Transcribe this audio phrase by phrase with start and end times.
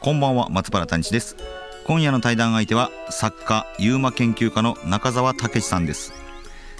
[0.00, 1.36] こんばんは松原谷氏です。
[1.84, 6.14] 今夜の対談相手は作家ユーマ研究家の中澤武さんです。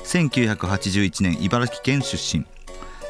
[0.04, 2.46] 1981年茨城県出身。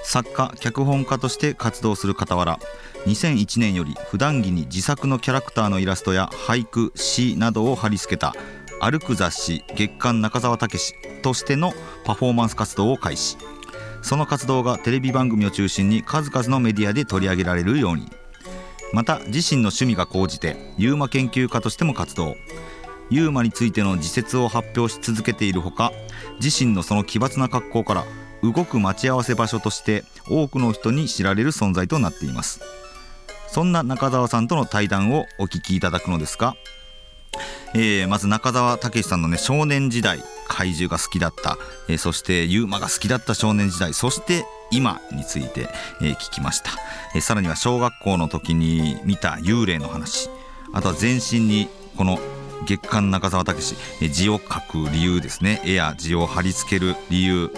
[0.02, 2.58] 作家脚本家として活動する傍ら
[3.06, 8.34] 2001年より普段着に自作のキャラクターのイラストや俳句詩などを貼り付けた
[8.80, 11.72] 歩く雑誌月刊中澤武としての
[12.04, 13.36] パフォーマンス活動を開始。
[14.02, 18.10] その活動がテレビ番組を中心に数々のメディアで取り上げられるように。
[18.92, 22.36] また自身の趣味が高じてユーマ研究家としても活動。
[23.10, 25.92] ユーマについての自説を発表し続けているほか
[26.40, 28.04] 自身のその奇抜な格好から
[28.42, 32.60] 動く待ち合わせ場所として多くの人に知られる存在となっています。
[33.48, 36.54] そんな中澤さんとの対談をお聞きいただくのですが、
[37.74, 45.68] えー、まず中澤武さんのね少年時代怪獣が好きだった、えー、そしてユーマが好きだった少年時代そして今について、
[46.00, 46.70] え、聞きました、
[47.14, 50.30] え、さらには小学校の時に見た幽霊の話。
[50.72, 52.18] あとは全身にこの
[52.66, 53.76] 月刊中澤武
[54.10, 55.60] 字を書く理由ですね。
[55.64, 57.50] 絵や字を貼り付ける理由。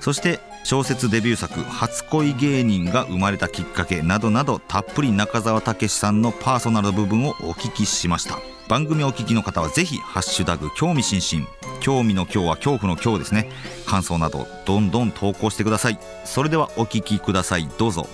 [0.00, 8.38] そして小説デビュー作「初恋芸人」が生まれたきっかけなどなどたっぷり中澤武さんのパーソナル部分をお聞きしました。
[8.66, 11.46] 番組をお聞きの方はぜひハッシュタグ興味津々。
[11.80, 13.50] 興味の今日は恐怖の今日ですね。
[13.84, 15.98] 感想などどんどん投稿してください。
[16.24, 17.68] それではお聞きください。
[17.76, 18.08] どうぞ。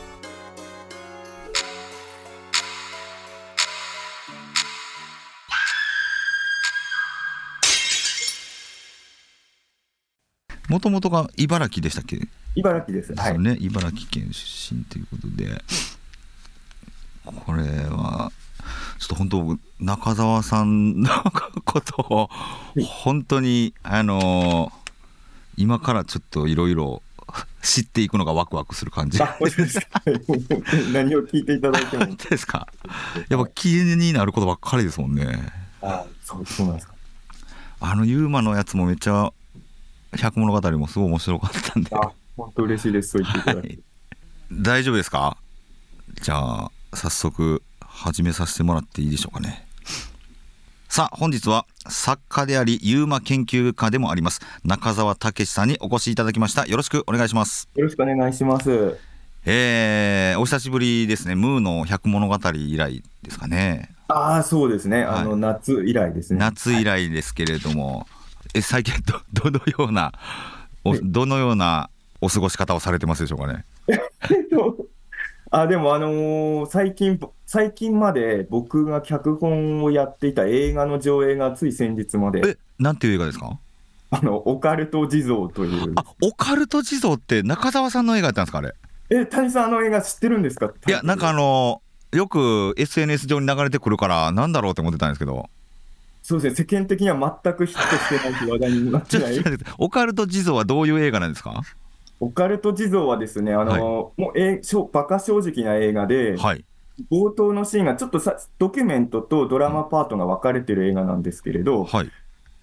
[10.71, 12.29] もともとが茨城でしたっけ？
[12.55, 13.13] 茨城です。
[13.15, 15.63] はい、ね、茨城県出身ということで、
[17.25, 18.31] これは、
[19.01, 21.09] ちょっと本当、中澤さんの
[21.65, 22.31] ことを、
[22.85, 24.73] 本当に、あの
[25.57, 27.03] 今からちょっといろいろ
[27.63, 29.19] 知っていくのがワクワクする感じ。
[29.19, 32.07] 何を聞いていただいても。
[32.31, 32.69] ですか？
[33.29, 35.53] やっぱ気になることばっかりですもんね。
[35.83, 36.95] あそうそうなんですか。
[37.81, 39.33] あのユーマのやつもめっちゃ
[40.19, 41.95] 百物語もすごい面白かったんで。
[41.95, 43.11] あ、本当嬉しいです。
[43.11, 43.69] そう言っていただいて。
[43.69, 43.79] はい、
[44.53, 45.37] 大丈夫ですか？
[46.23, 49.67] じゃあ、早速始めさせてもらっていいでしょうかね。
[50.89, 56.67] さあ、本日は作家であり、ユーマ研究家でもあります、中澤武さんにお越しいただきました。
[56.67, 57.69] よろしくお願いします。
[57.77, 58.99] よろしくお願いします。
[59.45, 61.37] えー、お久しぶりですね。
[61.37, 63.95] ムーの百物語以来ですかね。
[64.09, 65.05] ああ、そうですね。
[65.05, 66.41] あの、はい、夏以来ですね。
[66.41, 68.07] 夏以来ですけれども、はい
[68.55, 70.13] え最近ど どのような
[70.85, 71.91] おどのような
[72.21, 73.65] お過ごし方をされてますでしょうかね？
[75.53, 82.41] あでも、あのー、最近、最近まで僕が脚本をやっていた映画の上映がつい先日まで。
[82.47, 83.59] え、なんていう映画ですか？
[84.13, 85.93] あの、オカルト地蔵という。
[85.97, 88.75] あ、オカルト地蔵って中澤さんの映画やったんですか、あれ？
[89.11, 90.71] え、谷さん、あの映画知ってるんですか？
[90.87, 95.49] いや、なんかあのー、よく SNS 上に流れてくるから、なんだろうって思ってたんですけど。
[96.23, 99.35] そうですね、世間的には全くヒットしてない話題になってない。
[99.79, 101.63] オカルト地蔵はどういう映画なんですか？
[102.21, 104.61] オカルト地蔵はですね、あの、はい、もうえ
[104.93, 106.65] バカ正直な映画で、はい、
[107.11, 112.11] 冒頭のシーンがちょっとさドキュメントとドラマパートが分かれてる映画なんですけれど、はい、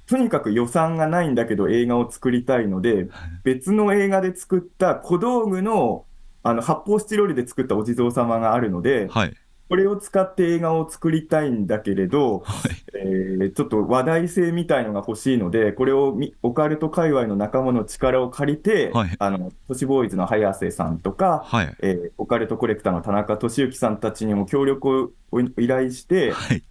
[0.06, 3.10] とにかく予算がないんだけど映画を作りたいので、
[3.44, 6.06] 別の映画で作った小道具の
[6.44, 9.34] あの発泡スチロールで作ったお地蔵様があるので、はい、
[9.70, 26.64] これを使って映画を作りたいんだけれど、はい、えー、ちょっと話題性みたいのが欲しいので、これをオカルト界隈の仲間の力を借りて、はい、あの都市ボーイズの早瀬さんとか、はい、えー、オカルトコレクターの田中俊之さんたちにも協力を依頼して、はい。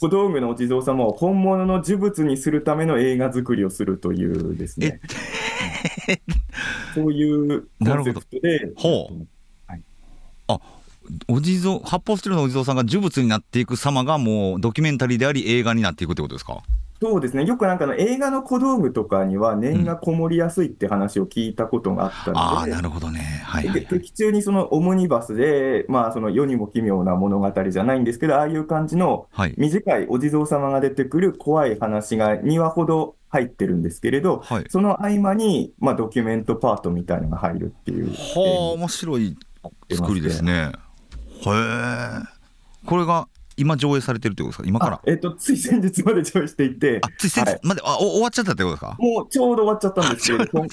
[0.00, 5.00] 小道具のお地蔵様を本物の呪物にするための映画作りをするというですね、
[6.94, 8.72] そういうコンセプトで。
[8.76, 9.26] ほう。
[9.68, 9.82] はい、
[10.48, 10.60] あ
[11.28, 16.62] お地蔵発泡スチロールのお地蔵さんが呪物になっていく様がもうドキュメンタリーであり映画になっていくってことですか？
[17.02, 29.26] そうですね、よくなんかの映画の小道具とかには念がこもりやすいって話を聞いたことがあったので、うん、あなるほどね、はいはい、劇中にそのオムニバスで、まあ、その世にも奇妙な物語じゃないんですけど、ああいう感じの
[29.58, 38.12] 短いお地蔵様が出てくる怖い話が2話ほど入ってるんですけれど、はい、その合間に、まあ、ドキュメントパートみたいなのが入るっていう。
[38.12, 39.36] はあ、面白い
[39.90, 40.72] 作りですね。
[41.34, 42.22] へえ
[42.86, 44.68] これが今上映されてるってことですか？
[44.68, 45.00] 今から？
[45.06, 47.00] えっ、とつい先日まで上映していて。
[47.02, 48.96] あつい先日まで、はい、あ終わっちゃったってことですか？
[48.98, 50.70] もうちょうど終わっちゃったんですけどはい、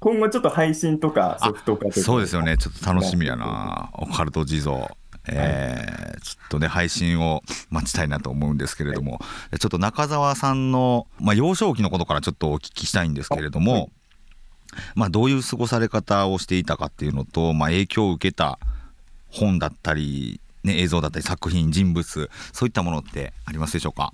[0.00, 2.56] 今後ちょっと配信とかソフト化とかそうですよね。
[2.56, 3.90] ちょっと楽しみやな。
[3.92, 4.96] オカルト地蔵。
[5.28, 9.18] えー、ちょっとね配信を待ちたいなと思うんですけれども、は
[9.54, 13.90] い、ちょっと中澤さんの、まあ、幼少期のことからちょっとお聞きしたいんですけれども、はい、
[14.94, 18.60] まあ、どういう過ごされ方をしていたかっていうのと、まあ、影響を受けた
[19.38, 24.12] 本だったりね、映像だったり作品人物そういったものってありますでしょうか？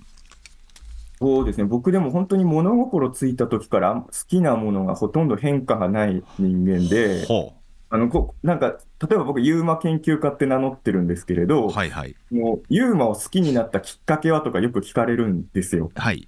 [1.19, 1.63] そうですね。
[1.63, 7.25] 僕でも本当に物心ついた時から好きなものがほとんど変化がない人間で。
[7.89, 15.91] あのこなんか例えば僕、ユーマ研究家って名乗ってるんですけれど、はいはい、もうユーマを好きになったきっかけはとかよく聞かれるんですよ。
[15.93, 16.27] はい、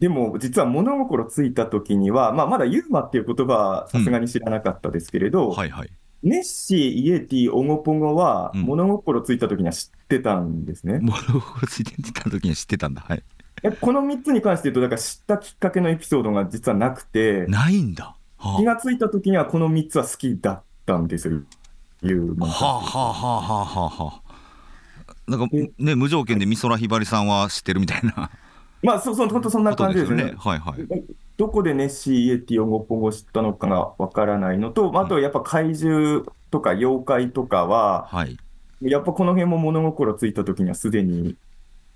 [0.00, 5.90] でも実は物心ついた時には、まあ、まだ UMA っていう言葉はさすがに知らなかったですけれど、うんはいはい、
[6.22, 10.98] ネッシー、イエティ、オゴポゴは、物心ついた時には知ってたんですね。
[11.00, 13.04] 物心ついた時には知ってたんだ。
[13.06, 13.22] はい。
[13.80, 18.16] この3つに関して言うと、だから知ったきっかけのエピソードが実はなくて、ないんだ。
[18.38, 21.42] はあ、気がついた時にはこの3つは好きだったんですよ。
[22.02, 22.38] いう。
[22.40, 24.36] はあはあはあはあはあ。
[25.26, 28.30] なんかね、無条件で美空ひばりさんは知ってるみたいな。
[28.86, 30.34] まあ、そうそう、本当そんな感じですね。
[30.38, 31.04] はいはい。
[31.36, 38.36] どこでネッシー・イエティをゴポゴ知ったのかがわからないのと、あとやっぱ怪獣とか妖怪とかは、はい、
[38.80, 41.36] やっぱこの辺も物心ついた時にはすでに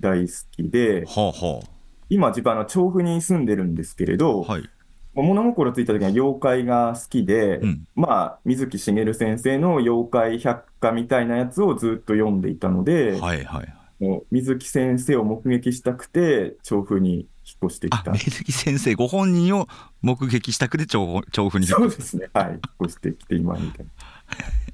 [0.00, 1.66] 大好きで、はあはあ、
[2.08, 4.68] 今、自分は調布に住んでるんですけれど、はい、
[5.14, 17.26] 物心ついた時には妖怪が好きで、うん、まあ、水木しげる先生の妖怪百科みたいなやつをずっと読んでいたので、はいはい、もう水木先生を目撃したくて、調布に引っ
[17.66, 18.12] 越してきた。
[18.12, 19.68] 水木先生ご本人を
[20.02, 23.92] 目撃したくて調調布にそうですね、はい、引っ越してきて今みたいな。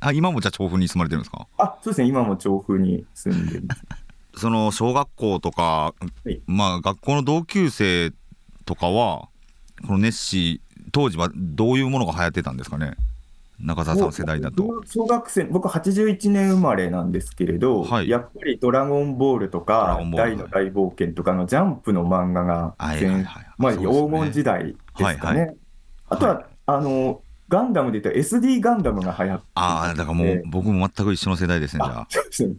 [0.09, 1.47] あ今もじゃあ調布に住まれてるんですか？
[1.59, 3.83] あそうですね、今も調布に住んでます。
[4.39, 8.13] その小学校とか、はい、まあ学校の同級生
[8.65, 9.29] とかは、
[9.87, 12.93] このネッシー、当時はどういうものが流行ってたんですかね？
[13.59, 14.83] 中澤さん世代だと。
[14.87, 22.75] 小学生、僕81年生まれなんですけれど、はい、やっぱりドラゴンボールとか、大の大冒険とかのジャンプの漫画が、
[23.59, 25.41] まあ、黄金時代ですかね。
[25.41, 25.57] はいはい、
[26.11, 32.09] あとは、あの、ガンダムで言ったら SD ガンダムが流行ってああ、だからもう僕も全く一緒の世代ですね、じゃあ。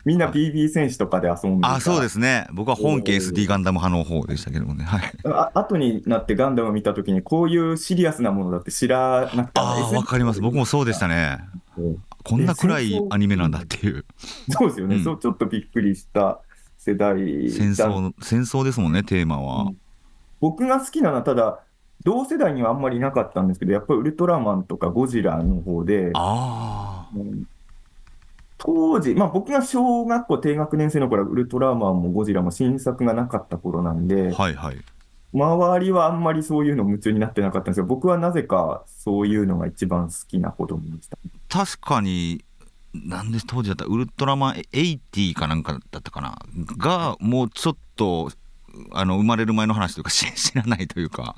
[0.05, 2.47] みんな BB 戦士とかで遊んであそうですね。
[2.53, 4.85] 僕は本家 SD ガンダム派の方でしたけどもね。
[4.85, 5.11] はい。
[5.25, 9.59] あ後になってガンダムを見たときに、こういうシリアスなものだって知らなくて。
[9.59, 10.41] ああ、わかります。
[10.41, 11.39] 僕もそうでしたね。
[12.23, 14.05] こんな暗いアニメなんだっていう。
[14.49, 16.41] そうですよね、うん、そうちょっとびっくりした
[16.77, 17.17] 世代
[17.49, 19.63] 戦争戦争ですもんね、テーマは。
[19.63, 19.77] うん、
[20.39, 21.59] 僕が好きなのは、ただ、
[22.03, 27.47] 同世代にはあんまりいなかったんですけど、やっぱりウルトラマンとかゴジラの方で、あうん、
[28.57, 34.77] 当時、まあ、僕が小学校低学年生の頃はウルトラマンもゴジラも新作がなかった頃なんで、はいはい、
[35.33, 41.17] 周りはあんまりそういうの夢中になってなかったんですけど、僕はなぜかそういうのが一番好きな子供でした。
[41.49, 42.43] 確かに
[42.93, 46.39] なんで当時だったウルトラマン80かなんかだったかな？
[46.77, 48.31] がもうちょっと
[48.91, 51.35] あの生まれる前の話というか 知らないというか。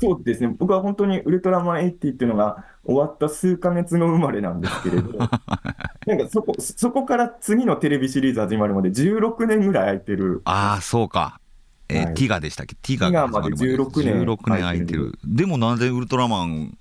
[0.00, 10.42] そうですね、僕は本当にウルトラマン80っていうのが終わった数か月後生まれなんですけれど、 なんかそこそこから次のテレビシリーズ始まるまで16年ぐらい空いてる。
[10.44, 11.40] ああ、そうか。
[11.88, 12.74] えーはい、ティガでしたっけ？
[12.76, 15.18] ティガがまで16年16年空いてる。
[15.24, 16.78] でもなぜウルトラマン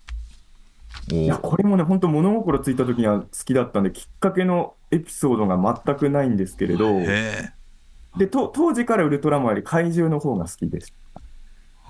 [1.10, 7.00] いやこれもね、本当、物心ついた時には好きだったんで、きっかけのエピソードが全くないんですけれど、
[8.18, 10.94] でと当時からウルトラマンより怪獣の方が好きです。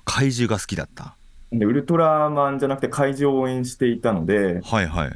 [0.04, 1.17] 怪獣が好きだった
[1.52, 5.12] でウルトラマンじゃなくて怪獣を応援していたので、はいはい、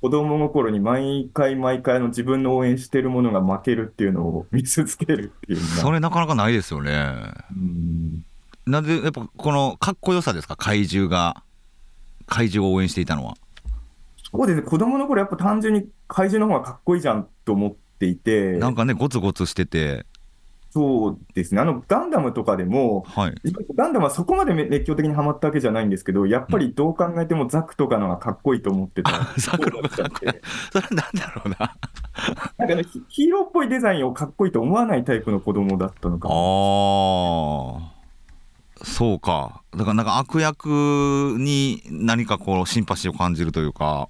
[0.00, 7.32] 子供の頃に毎回毎回の自分の応援してるものが負けるっていうのを見続けるっていうそれなかなかないですよね。
[7.54, 8.24] うん。
[8.66, 11.42] なんでやっぱこのかっこよさですか怪獣が
[12.26, 13.34] 怪獣を応援していたのは？
[14.32, 14.62] そうですね。
[14.62, 18.52] 子供の頃やっぱ単純に怪獣の方がかっこいいじゃんと思っていて。
[18.52, 20.06] なんかねゴツゴツしてて
[20.74, 23.34] そうですね、あのガンダムとかでも、はい、
[23.76, 30.32] ガンダムはそこまで熱狂的にはまったわけじゃないんですけど、やっぱりどう考えてもザクとかのがかっこいいと思ってた、 ザクのがかっこいい、
[30.72, 31.76] それなんだろうな。
[32.58, 36.32] なんかね、ヒーローっぽいデザインをかっこいいと思わないタイプの子供だったのかあ
[38.82, 44.08] あ、そうか、だからなんか悪役に何かこう、シンパシーを感じるというか、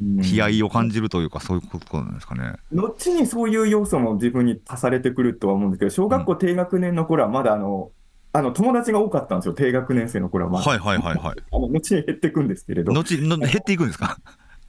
[0.00, 2.52] 悲哀を感じるというか、そういうことなんですかね。
[2.72, 7.90] 後にそういう要素も自分に足されてくるとは思うんですけど、小学校低学年の頃はまだあの、
[8.32, 10.70] あの友達が多かったんですよ、低学年生の頃はまだ。
[10.70, 11.36] はいはいはいはい。
[11.50, 12.92] あの後に減っていくんですけれど。
[12.92, 14.18] 後の減っていくんですか？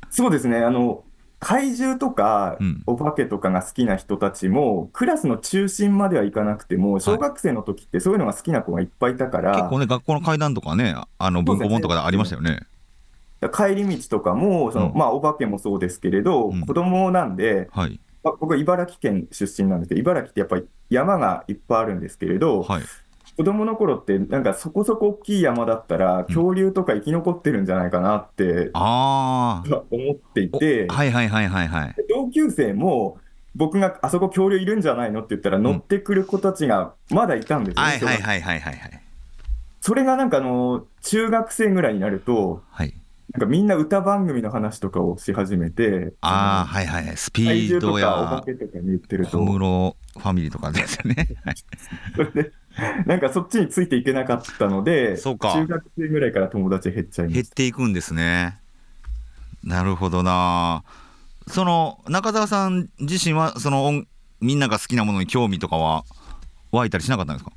[0.09, 1.03] そうですね、あの
[1.39, 2.57] 怪獣とか、
[2.87, 12.61] お化けとかが好きな人たちも、クラスの中心まではいかなくても、小学生の時ってそういうのが好きな子がいっぱいいたから、結構ね、学校の階段とかね、あの文庫本とかでありましたよね。
[13.53, 22.83] 帰り道とかも、その、うん、まあ、お化けもそうですけれど、うん、子供なんで、はい、まあ、僕は茨城県出身なんですけど、茨城ってやっぱり山がいっぱいあるんですけれど、はい、
[23.37, 31.95] 子供の頃って、なんかそこそこ大きい山だったら、恐竜とか生き残ってるんじゃないかなって、あ思っていて、はいはいはいはいはい。
[32.09, 33.19] 同級生も、
[33.55, 39.01] 僕があそこ恐竜いるんじゃないのって言ったら、乗ってくる子たちがまだいたんですよ、ね、はいはいはいはいはい。
[39.81, 42.93] それがなんかあの、中学生ぐらいになると、はい、
[43.33, 49.39] なんかみんな歌番組の話とかをし始めて、ああ、はいはい、スピードや、お化けとかに言ってると。
[49.39, 51.27] 小室ファミリーとかですよね。
[52.15, 52.51] それで、
[53.05, 58.59] なんかそっちについていけなかったので、そうか中学生ぐらいから友達減っちゃいます減っていくんですね。
[59.63, 60.83] なるほどな。
[61.47, 64.03] その中澤さん自身はその
[64.39, 66.05] みんなが好きなものに興味とかは
[66.71, 67.51] 湧いたりしなかったんですか？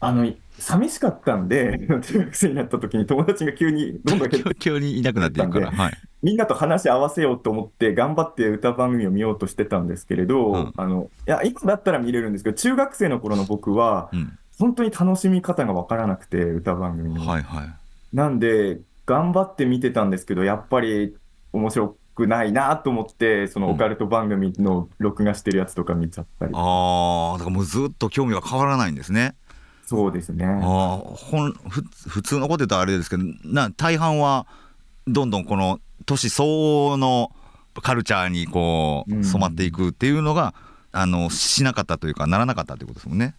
[0.00, 17.26] あの寂しかったんで、 中学生になった時に友達が急にどんどん 急にいなくなっていくから、はい、みんなと話し合わせようと思って、頑張って歌番組を見ようとしてたんですけれど、うん、あのいや今だったら見れるんですけど、中学生の頃の僕は、うん、本当に楽しみ方が分からなくて、歌番組の。
[17.26, 17.68] はいはい、
[18.12, 21.16] なんで、頑張って見てたんですけど、やっぱり
[21.52, 26.52] 面白くないなと思って、そのオカルト番組の録画してるやつとか見ちゃったり。
[26.52, 29.34] うん、ああ、だからもうずっと興味が変わらないんですね。
[29.90, 30.46] そうですね。
[30.46, 34.46] あほんふ普通のこと言うとあれですけどな大半は
[35.08, 37.32] どんどんこの年相応の
[37.82, 40.54] カルチャーにこう染まっていくっていうのが、
[40.92, 43.34] うん、あのしなかったというかならなかったということですもんね。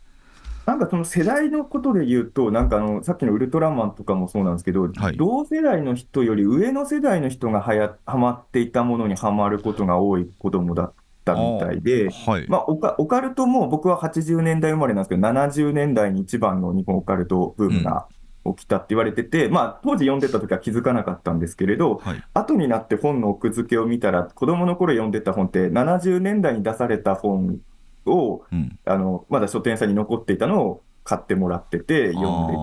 [0.65, 10.93] なんかその世代のことで言うと、なんかあのさっきのウルトラマンとかもそうなんですけど、はい、同世代の人より上の世代の人がはやはまっていたものにはまることが多い子供だっ
[11.23, 18.07] たみたいで、はい、まあ、オカオカルトも僕は80年代生まれなんですけど、70年代に一番の日本オカルトブームが
[18.45, 27.59] 起きたって言われてて、うん、まあ、当時読んでた時は気づかなかったんですけれど、はい、後になって本の奥付けを見たら、子供の頃読んでた本って、70年代に出された本
[28.05, 32.53] を、うん、あのまだ書店さんに残っていたのを買ってもらってて、読んで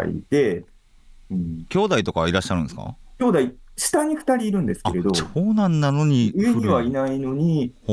[0.00, 0.64] たみたいで、
[1.30, 2.94] うん、兄弟とかいらっしゃるんですか？
[3.18, 3.38] 兄弟
[3.76, 7.90] 下に2人いるんですけれど、長男なのに上にはいないのに、あ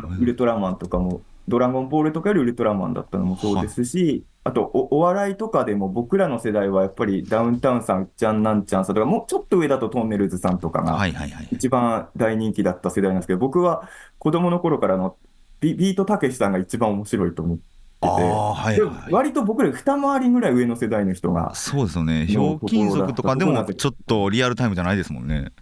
[0.00, 11.06] のウルトラマンとかも、ドラゴンボールとかよりウルトラマンだったのもそうですし、あとお、お笑いとかでも僕らの世代はやっぱりダウンタウンさん、うっちゃんなんちゃんさんとか、もうちょっと上だとトンネルズさんとかが
[11.50, 13.88] 一番大人気だった世代なんですけど、僕は
[14.18, 15.16] 子供の頃からの
[15.60, 17.73] ビビートたけしさんが一番面白いと思って。
[18.10, 22.26] はいはい、割と僕ら二回りぐらい上の世代の人がそうですよね。
[22.26, 25.52] ひょうきん族とかでもちょっとリアルタイムじゃないですもんね。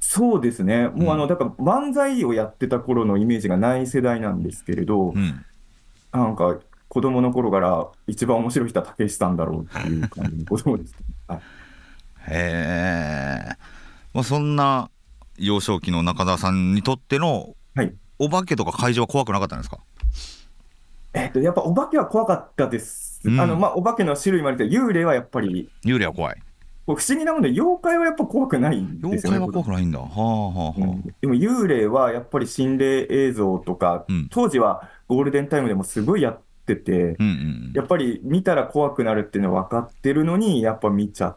[0.00, 5.44] そうですね、もうあの、だから漫才をやってた頃のイメージがない世代なんですけれど、うん、
[6.12, 6.58] なんか
[6.88, 10.94] 子供の頃から一番面白い人はたけしさんだろうっていう感じの子供です、
[11.26, 11.42] はい、へ
[12.30, 13.56] え、
[14.12, 14.90] まあ、そんな
[15.38, 19.80] 幼少期の中田さんにとっての、はい、お化けとか怪獣は怖くなかったんですか？
[21.14, 23.20] えっと、やっぱお化けは怖かったです。
[23.24, 25.70] うん、あの、まあ、お化けの種類もあるけど、幽霊はやっぱり。
[25.84, 26.42] 幽霊は怖い。
[26.86, 29.38] 不思議なもので、妖怪はやっぱ怖くないんですよね。
[29.38, 30.00] 妖怪は怖くないんだ。
[30.00, 37.28] はあはあはあ、うん、でも幽霊はやっぱり心霊映像とか、うん、当時はゴールデンタイムでもすごいやってて、うんう
[37.70, 41.36] ん、やっぱり見たら怖くなるっていうのは分かってるのに、やっぱ見ちゃっ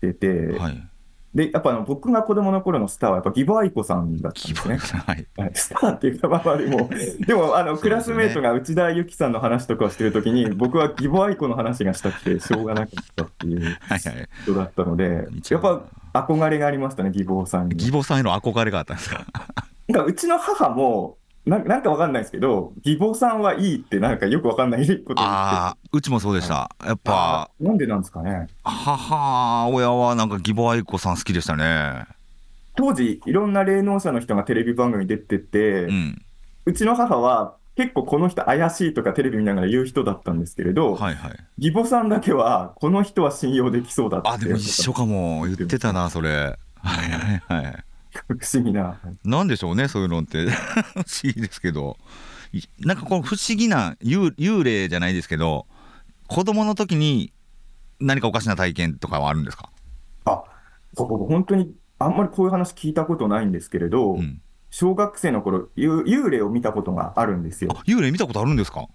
[0.00, 0.88] てて、はい
[1.36, 4.78] で、やっぱあの僕が子供の頃のスターはやっぱ義母愛子さんだったんですね。
[5.06, 6.88] はい、スターっていうか、まあでも、
[7.26, 13.76] でもあのクラスメートが内田有紀さんの話とかをしてるときに、僕は義母愛子の話がしたくてしょうがなかったっていう
[14.44, 15.82] 人だったので、やっぱ
[16.14, 17.74] 憧れがありましたね、義母さんに。
[17.74, 19.26] 義母さんへの憧れがあったんですか？
[19.92, 26.70] かうちの母も、ななんかわかんないですけど、義母さんはいいってなんかよくわかんないことああ、うちもそうでした。
[26.84, 27.50] やっぱ。
[27.60, 28.48] なんでなんですかね。
[28.64, 32.04] 母親はなんか義母愛子さん好きでしたね。
[32.74, 36.22] 当時、いろんな霊能者の人がテレビ番組出てて、うん、
[36.66, 45.44] うちの母は結構この人怪しいとかテレビ見ながら言う人だったんですけれど、はいはい、義母さんだけはこの人は信用できそうだってあ、でも一緒かも。
[45.44, 46.30] 言ってたな、それ。
[46.30, 47.84] はいはいはい。
[48.28, 48.98] 不思議な。
[49.24, 50.46] なんでしょうね、そういうのって。
[50.94, 51.96] 不思議ですけど。
[52.80, 55.66] なんかこの不思議な幽幽霊じゃないですけど、
[56.26, 57.32] 子供の時に
[58.00, 59.68] 何かおかしな体験とかはあるんですか？
[60.24, 60.42] あ、
[60.94, 67.70] 僕本当にあんまりこういう話聞いたことないんですけれど、うん、小学生の頃幽霊を見たことがあるんですよ。
[67.86, 68.86] 幽霊見たことあるんですか？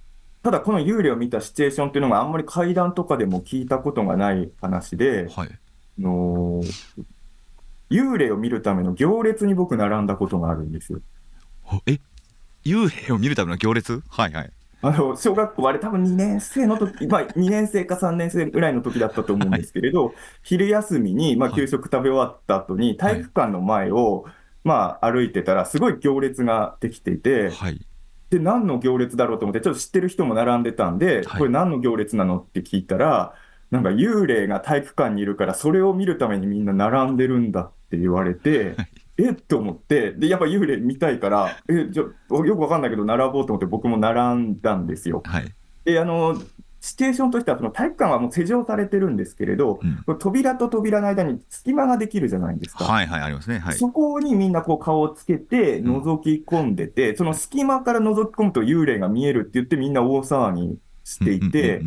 [0.44, 5.50] ただこの幽霊を見たシチュエーションっていうのがあんまり階段とかでも聞いたことがない話で、はい、
[6.00, 6.62] の
[7.91, 11.01] 幽霊を見るための行列に僕並んだことがあるんですよ。
[11.86, 12.00] え？
[12.63, 14.01] 幽霊を見るための行列？
[14.10, 14.51] はいはい。
[14.83, 24.25] あの、小学校、あれ多分2年生の時、まあ2年生か3年生ぐらいの時だったと思うんですけれど、はい、昼休みに、まあ給食食べ終わった後に、体育館の前を、
[24.63, 27.86] まあ歩いてたら、すごい行列ができていて、はい、
[28.31, 33.36] で、何の行列だろうと思って、ちょっと知ってる人も並んでたんで、これ何の行列なのって聞いたら、
[33.69, 38.75] なんか幽霊が体育館にいるから、それを見るためにみんな並んでるんだって言われて、
[39.17, 39.31] え？
[39.31, 45.21] って思って、で、やっぱ幽霊見たいから、え、じゃよくわかんないけど、並ぼうと思って僕も並んだんですよ。
[45.25, 45.45] はい、
[45.83, 46.41] で、あの、
[46.79, 52.86] シチュエーションとしては、その体育館はもう施錠されてるんですけれど、うん、扉と扉の間に隙間ができるじゃないですか。
[52.86, 53.60] はいはい、ありますね。
[53.60, 61.81] はい、そこにみんなこう顔をつけて覗き込んでて、うん、その隙間から覗き込むと幽霊が見えるって言ってみんな大騒ぎしていて、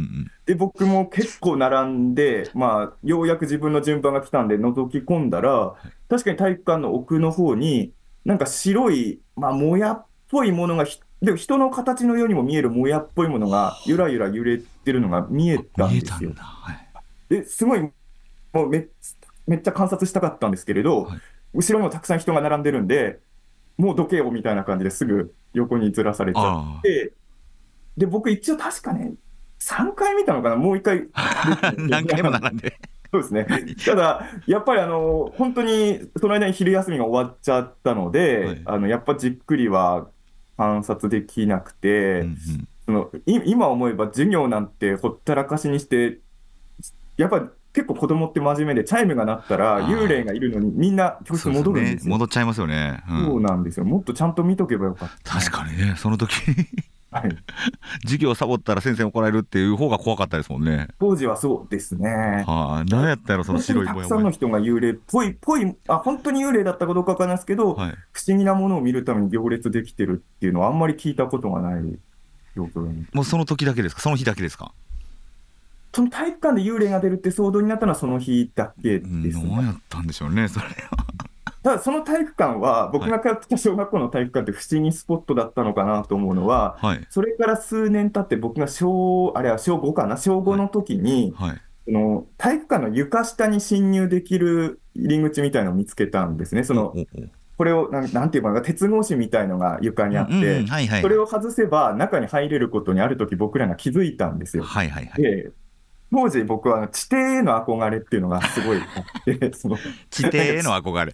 [0.47, 5.75] で、僕も結構並んで、まあ、ようやく自分の順番が来たんで覗き込んだら、
[6.09, 7.93] 確かに体育館の奥の方に、
[8.25, 10.85] なんか白い、まあ、もやっぽいものが、
[11.23, 16.33] で人の形のようにも見えるもやっぽいものが、ゆらゆら揺れてるのが見えたんですよ。
[16.37, 16.79] はい、
[17.29, 17.81] ですごい、
[18.53, 18.87] もうめ
[19.47, 21.21] めっちゃ観察したかったんですけれど、はい、
[21.55, 23.21] 後ろにもたくさん人が並んでるんで、
[23.77, 27.13] もうどけよみたいな感じですぐ横にずらされちゃって、
[27.97, 29.15] で、僕一応確かね、
[29.61, 31.09] 3回見たのかな、もう1回。
[31.89, 32.79] 何回も並んで。
[33.13, 33.47] そうですね。
[33.85, 40.09] ただ、やっぱりあの、本当にその間に昼休みが終わっちゃったので、はい、あのやっぱじっくりは
[40.57, 42.39] 観察できなくて、うんうん、
[42.87, 46.19] その今思えば授業なんてほったらかしにして、
[47.17, 52.05] やっぱ結構子供って真面目で、チャイムが鳴ったら幽霊がいるのにみんな教室戻るんですよ。
[52.07, 53.87] ね、戻っちゃいますよね、うん、そうなんですよ。
[53.87, 55.39] もっとちゃんと見とけばよかった。
[55.39, 56.33] 確かにね、その時
[57.15, 57.37] はい、
[58.05, 60.89] 授業サボったら先生怒られるっていう方が怖かったですもんね。
[60.99, 62.45] 当時はそうですね。
[62.47, 71.83] はあ、何やったやろ、その白いたくさんの人が幽霊っぽい、ぽい、あ、本当に幽霊だったかどうかわかんないですけど、はい、不思議なものを見るために行列できてるっていうのはあんまり聞いたことがない
[72.57, 72.81] 状況
[73.13, 74.01] もうその時だけですか？
[74.03, 74.73] その日だけですか？
[75.93, 79.33] その体育館で幽霊が出るって騒動になったのはその日だけです、ね。
[79.33, 80.73] どうやったんでしょうね、それは。
[81.65, 91.49] ただその体育館は、僕が通ってた小学校の体育館って不思議スポットだったのかなと思うのは、はい、それから数年経って、僕が小、あれは小5かな、小5の時に、はい。
[91.51, 96.65] はい、の体育館の床下に侵入できる入り口みたいなのを見つけたんですね。
[96.65, 96.95] その
[97.57, 100.67] これをなんなんていうかな、鉄格子みたいのが床にあって、
[101.01, 104.65] それを外せば中に入れることにある時僕らが気づいたんですよ。
[104.65, 105.51] はいはいはい、で
[106.15, 109.77] 当時僕は地底への憧れっていうのがすごいあってその
[110.11, 111.13] 地底への憧れ。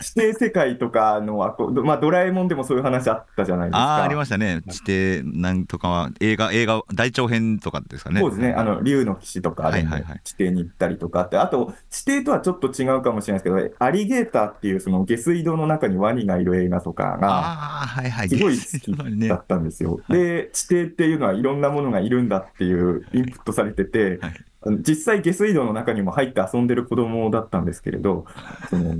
[0.00, 3.78] 地底世界とかのあこ、まあ、ドラえもんでもそういう話あったじゃないですか。
[3.78, 4.62] あありましたね。
[4.68, 8.18] 地底なんとかは映画映画大長編とかですかね。
[8.18, 8.52] そうですね。
[8.52, 9.86] あの竜の騎士とかで
[10.24, 24.31] 地底に行ったりとかって、あと地底とはちょっと違うかもしれないですけどアリゲーターっていうその下水道の中にワニがいる映画とかがすごい好きだったんですよ、 で地底っていうのはいろんなものがいるんだっていうインプットされてて、はい
[24.80, 28.26] 実際下水道の中にも入って遊んでる子供だったんですけれど、
[28.70, 28.94] その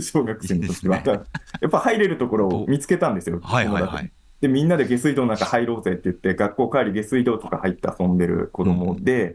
[0.00, 1.22] 小学生の時は、や
[1.68, 3.40] っぱ入れるところを見つけたんですよ。
[3.42, 4.12] はいはいはい。
[4.40, 9.34] で、みんなで下水道の中入ろうぜって言って、学校帰り下水道とか入って遊んでる子供で、うん、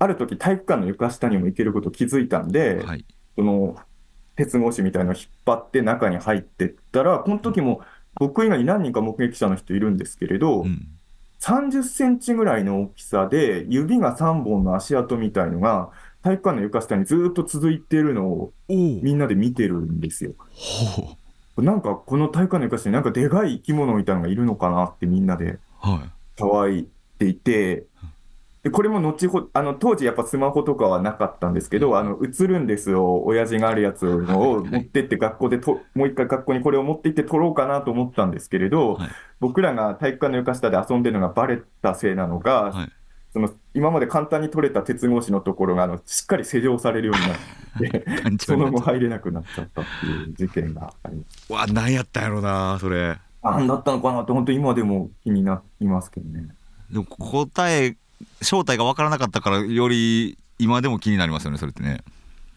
[0.00, 3.04] ある時体育館の床下にも行けること気づいたんで、はい、
[3.36, 3.76] その、
[4.36, 7.80] 鉄格子みたいなのを引っ張って中に入ってったら、この時も
[8.16, 10.88] 僕以外に何人か目撃者の人いるんですけれど、うん
[11.44, 15.90] 30センチぐらいの大きさで、指が3本の足跡みたいのが、
[16.22, 20.32] 体育館の床下にずっと続いているのをみんなで見てるんですよ。
[21.58, 25.58] なんかこの体育館の床下になんかでかい生き物みたいなのがいるのかなってみんなで
[26.38, 27.84] 騒いでいて、
[28.64, 42.92] でこれも後ほあの当時やっぱスマホとかはなかったんですけど、あの映るんですよ、親父があるやつを持ってって学校でと、もう一回学校にこれを持って行って撮ろうかなと思ったんですけれど、はい、僕らが体育館の床下で遊んでるのがバレたせいなのか、はい、
[43.34, 48.04] その今まで簡単に取れた鉄格子のところがあのしっかり施錠されるようになって、
[48.46, 51.52] その後入れなくなっちゃったっていう事件があります。
[51.52, 53.18] わ、何やったんやろうな、それ。
[53.42, 56.48] 何だったのかなって、本当今でも気になりますけどね。
[56.90, 57.96] でも答え
[58.42, 62.02] 正体が分からなかったから、より今でも気になりますよね、それってね。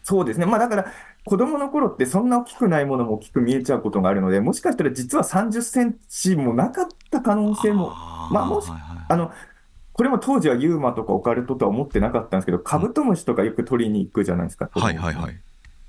[0.04, 0.86] そうですね、まあ、だから
[1.24, 9.30] 子供の頃ってそんな大きくないものも大きく見えちゃうことがあるので、もしかしたら実は30センチもなかった可能性も、あまあ、もし、はいはい、あの
[9.92, 14.70] これも当時はユーマとかオカルトとは思ってなかったんですけど、カブトムシとかよく取りに行くじゃないですか。
[14.72, 15.40] はいはいはい。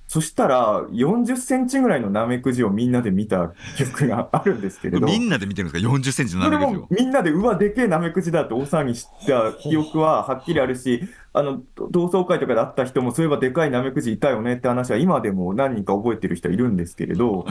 [0.09, 5.05] そしたら、40センチぐらいのナメクジをみんなで見た記憶があるんですけれど。
[5.05, 6.87] みんなで見てるんですか ?40 センチのナメクジを。
[6.89, 17.45] みんなで、うわ、でけえナメクジだって大騒ぎした記憶ははっきりあるし、あの、同窓会とかで会った人も、そういえばでかいナメクジいたよねって話は今でも何人か覚えてる人いるんですけれど、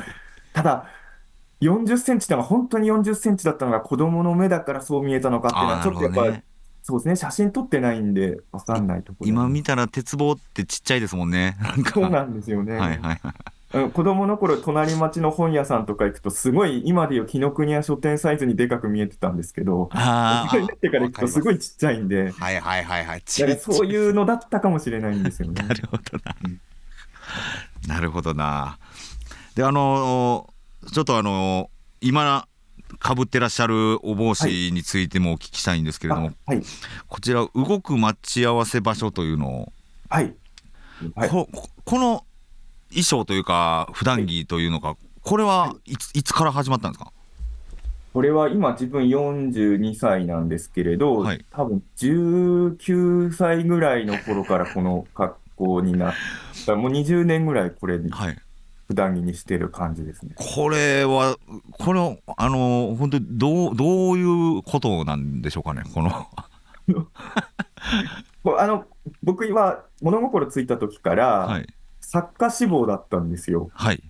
[0.53, 0.87] ただ、
[1.61, 6.42] 40センチってのは本当に40センチだったのが子供の目だからそう見えたのかっていうのは、ちょっとやっぱ、
[6.88, 9.29] そうですね、写真撮ってないんで、わかんないところ。
[9.29, 11.59] 今見たら鉄棒ってちっちゃいですもんね。
[11.92, 12.79] そうなんですよね。
[12.79, 13.20] はいはい
[13.92, 20.57] 子供の頃、隣町の本屋さんとか行くと、すごい今でいう紀ノ国屋書店サイズにでかく見えてたんですけど、ああ。
[20.57, 23.22] ってから行くとすごいちっちゃいんで、はいはいはいはい。
[23.27, 23.44] そ
[23.85, 25.62] ういうのだったかもしれないんですよね。
[25.62, 26.37] なるほどな。
[26.42, 26.61] うん、
[27.87, 28.79] なるほどな。
[29.55, 30.48] で、あの
[30.90, 31.68] ちょっとあの
[32.01, 32.48] 今
[32.98, 36.62] かぶってらっしゃるお帽子についてもお聞きしたいんですけれども、はい、
[37.07, 39.72] こちら動く待ち合わせ場所というのを、
[40.09, 40.35] はい、
[41.14, 41.48] はい、こ
[41.85, 42.24] この
[42.90, 45.96] 衣装というか普段着というのか、これはい。
[45.96, 47.12] ついつから始まったんですか？
[48.14, 56.14] これは今自分42歳なんですけれど、はい、多分19歳ぐらいの頃からこの格好になっ
[56.66, 58.11] た、もう20年ぐらいこれに
[58.88, 60.35] 普段着にしてる感じですね。
[60.35, 61.37] これは、
[61.79, 66.27] これ、あの、本当にどう、どういうことなんでしょうかね、この
[68.59, 68.87] あの、
[69.22, 71.66] 僕は物心ついた時から、はい、
[72.01, 73.68] 作家志望だったんですよ。
[73.74, 74.03] はい。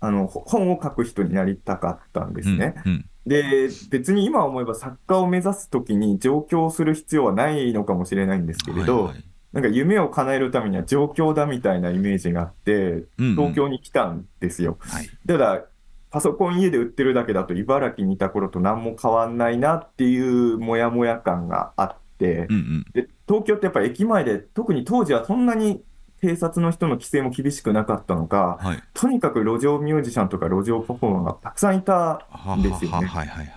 [0.00, 2.74] あの、本を書く人になりたかったんですね。
[2.86, 14.78] うんうん、で、別に今思えば作家を目指す時に上京する必要はないのかもしれないんですけれど、はいはいなんか夢を叶えるためには上京だみたいなイメージがあって、東京に来たんですよ。
[14.80, 15.64] はい、ただ、
[16.10, 25.82] パソコン家で売ってるだけだと茨城にいた頃と何も変わんないなっていうもやもや感があって、うんうん、で東京ってやっぱり駅前で、特に当時はそんなに
[26.22, 33.10] 警察の人の規制も厳しくなかったのか、はい、とにかく路上ミュージシャンとか路上パフォーマーがたくさんいたんですよね。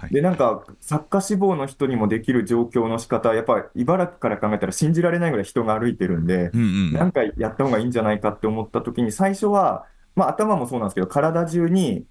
[0.10, 12.08] で、なんか作家志望の人にもできる状況の仕方やっぱり茨城から考えたら信じられないぐらい人が歩いてるんで、うんうん、なんかやった方がいいんじゃないかって思った時に、最初は、まあ、頭もそうなんですけど、体中に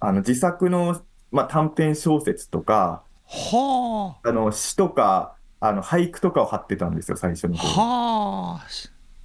[0.00, 7.68] あの自作の、まあ、短編小説とか、はあの詩とかあの俳句とかを貼ってたんですよ、最初の頃。
[7.68, 8.66] はあ。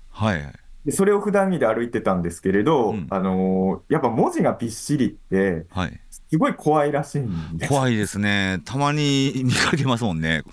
[0.09, 0.62] はい。
[0.85, 7.69] でそれを普段着で歩いてたんですけれど、うん、あのー、やっぱ文字がびっしりって、はい、すごい怖いらしいんです。
[7.69, 10.43] 怖いですね、たまに見かけますもんね、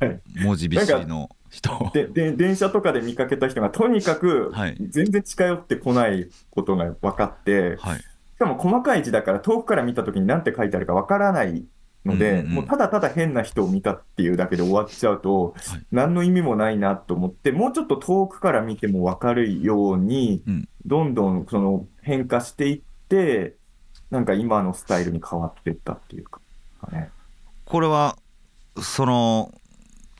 [0.00, 1.90] はい、文字びっしりの人。
[1.92, 2.32] でで。
[2.32, 8.04] 電車とかで見かけた人が、とにかく全然近寄ってこないことが分かって、はい、し
[8.38, 11.64] かも細かい字だから、遠くから見たときに何て書いてあるか分からない
[12.04, 23.56] ので、うんうん、もうただただ変な人を見たっていうだけで終わっちゃうと、はい、何の意味もないなと思って、もうちょっと遠くから見ても分かるように、うん、どんどんその変化していって、
[24.10, 26.40] なんか今のスタイルに変わっていったっていうか、
[26.90, 27.10] ね、
[27.64, 28.16] これは、
[28.80, 29.54] その、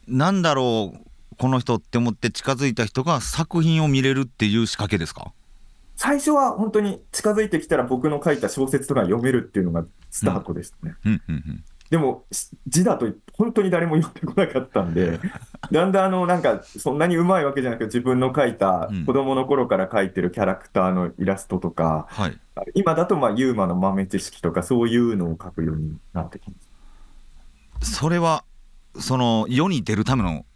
[0.07, 1.01] なんだろう、
[1.39, 5.33] この人って思って近づいた人が作品を見れるっていう仕掛けですか？
[5.97, 10.95] 最初は本当に近づいてきたら僕の書いた小説とか読めるっていうのがスタートでしたね。
[11.05, 12.25] うんうんうんでも、
[12.69, 15.19] 字だと本当に誰も読んでこなかったんで、
[15.73, 22.39] だんだんあの、なんか、そんなにうまいわけじゃなくて、自分の描いた、子供の頃から描いてるキャラクターのイラストとか、はい、
[22.75, 26.55] 今だと、まあ、ユーマの豆知識とか、そういうのを描くようになってきま
[27.81, 27.93] す。
[27.93, 28.45] それは、
[28.97, 30.47] その、世に出るための、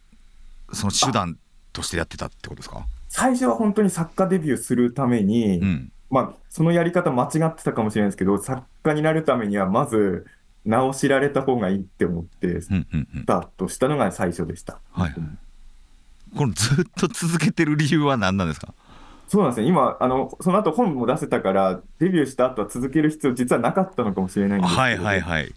[0.73, 1.37] その手段
[1.73, 2.87] としてやってたってことですか？
[3.09, 10.27] 最初は本当に作家デビューするために、うん、まあ、そのやり方間違ってたかもしれないですけど、作家になるためには、まず、
[10.65, 12.69] 直しられた方がいいって思って、ス
[13.27, 14.81] タートしたのが最初でした。
[14.93, 15.15] はい、
[16.37, 18.75] このずっと続けてる理由は何なんですか？
[19.29, 25.55] そうなんですね、今、あのその後本も出せたから、デビューした後は続ける必要、実はなかったのかもしれないんですけど、はいはいはい、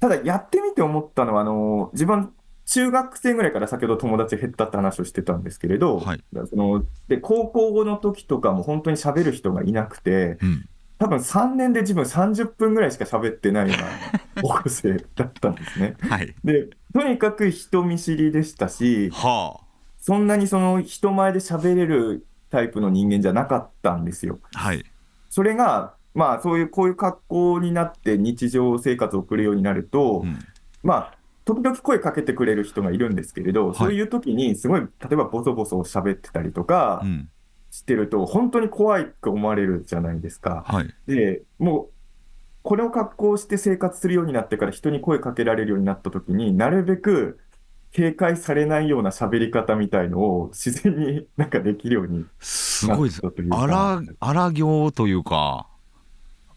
[0.00, 2.32] ただ、やってみて思ったのは、あの自分、
[2.66, 15.96] 中学生ぐらいから先ほど友達減ったって話をしてたんですけれど、はい、そので高校の時とかも本当に喋る人がいなくて、うん、多分3年で自分30分ぐらいしか喋ってないような高校生だったんですね。
[16.00, 19.64] はい、でとにかく人見知りでしたし、はあ、
[19.98, 24.38] そんなにその人前で喋れるタイプの人間じゃなかったんですよ。
[24.54, 24.84] はい、
[25.28, 30.38] それが、まあ、そういうこういう格好になって日常生活を送るようになると、うん、
[30.82, 37.28] まあ時々声かけてくれる人がいるんですけれど、はい、そういう時にすごい例えばボソボソ喋ってたりとか、うん
[37.76, 40.64] してると、本当に怖いと思われるじゃないですか。
[40.66, 41.88] はい、で、もう、
[42.62, 47.38] これを格好して生活するようになってから人に声かけられるようになった時になるべく
[47.92, 53.22] 警戒されないような喋り方みたいのを自然になんかできるようにすごいです。
[53.50, 55.68] 荒荒行というか。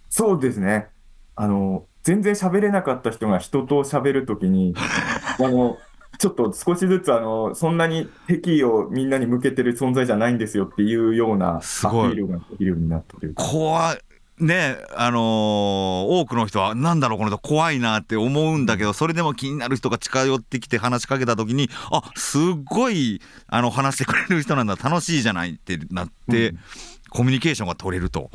[0.09, 0.87] そうですね。
[1.35, 4.73] あの全然喋れなかった人が人と喋るときに
[5.37, 5.77] あの
[6.19, 13.99] ちょっと少しずつあのそんなに敵意をみんなに向けてる存在じゃないんですよっていうようなアピールができるようになったという怖い。
[14.43, 24.75] ねあのー、多くの人はなんだろうこの人怖いなって思うんだけどそれでも気になる人が近寄ってきて話しかけた時にあすっごいあの話してくれる人なんだ。
[24.75, 26.59] 楽しいじゃないってなって、うん、
[27.09, 28.29] コミュニケーションが取れると。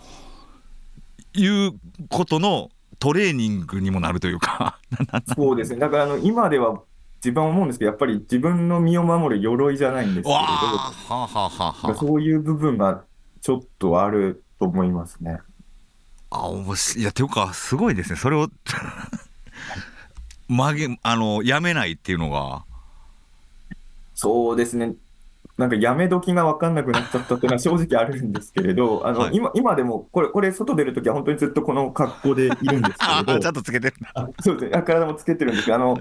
[1.37, 1.73] いう
[2.11, 2.71] ことの
[3.01, 4.79] トレーニングにもなるというか。
[5.35, 5.81] そうですね。
[5.81, 6.81] だからあの今では
[7.25, 13.03] 自分思うんですけどやっぱり自分の身を守る鎧じゃないんですけれどそういう部分が
[13.41, 15.41] ちょっとあると思いますね。
[16.31, 17.03] あ面白い。
[17.03, 18.19] いやていうかすごいですね。
[18.19, 18.49] それを
[20.49, 22.65] 曲げあのやめないっていうのが。
[24.15, 24.95] そうですね。
[25.57, 33.95] なんかやめ時が分かんなくなっちゃったっていうのは正直あるんですけれど、 あの、はい、今今でもこれ、これ、外出るときは本当にずっとこの格好でいるんですけれど、 ちゃんとつけてる
[34.41, 35.99] そうですね、体もつけてるんですけど、あの、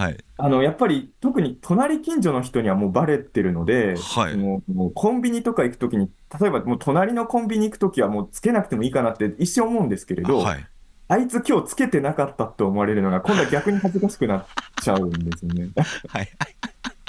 [0.00, 6.08] はい、あのやっぱり特に隣近所の人にはもうバレてるので、はい、もうもうコンビニとか行くときに、
[6.40, 10.66] 例えばもう隣のコンビニ行くときはもうつけなくてもいいかなって一瞬思うんですけれど、はい、
[11.08, 14.46] あいつ今日つけてなかったって思われるのが、今度は逆に恥ずかしくなっ
[14.82, 15.68] ちゃうんですよね。
[16.08, 16.28] はい、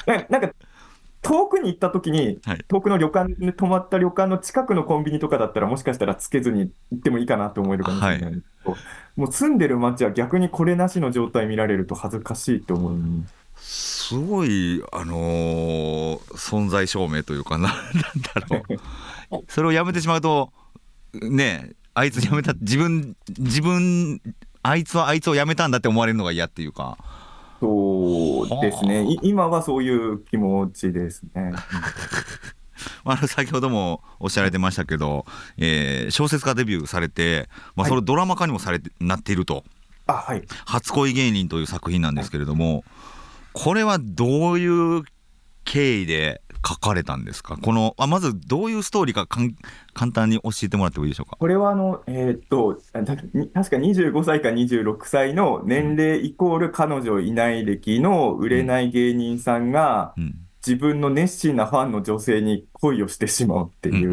[0.29, 0.51] なんか
[1.21, 8.41] 遠くに行った時に、はい、遠くの旅館に泊まった旅館の近くのコンビニとかだったら、もしかしたらつけずに行ってもいいかなと思えるかもしれない、はい、
[9.15, 12.97] もう住んでる街は逆にこれなしの状態見られると恥ずかしいと思う。
[13.55, 17.75] すごい、あのー、存在証明というかな、なん
[18.49, 18.55] だ
[19.29, 20.51] ろう、 それをやめてしまうと、
[21.13, 24.21] ねあいつやめた、自分、自分、
[24.63, 26.97] あいつはあいつをやめたんだって思われるのが嫌っていうか。
[27.61, 31.53] そうですね、今はそういう気持ちですね。
[33.05, 39.63] あの先ほどもおっしゃられてましたけど、えー、小説家デビューされて、まあ、それドラマ化にもされて、はい、なっていると
[40.07, 42.83] 「あはい、初恋芸人」という作品なんですけれども、はい、
[43.53, 45.03] これはどういう
[45.63, 47.57] 経緯で書かれたんですか？
[47.57, 49.55] このあまずどういうストーリーかかん
[49.93, 51.37] 簡単に教えてもらってもいいでしょうか？
[51.39, 60.23] これはあの、えー、っと確か25歳か26歳の年齢イコール彼女いない歴の売れない芸人さんが、うん。
[60.23, 60.35] うん。
[60.63, 64.05] 自分の熱心なファンの女性に恋をしてしまうってい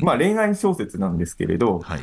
[0.00, 2.00] う,、まあ、恋愛小説なんですけれど、はい、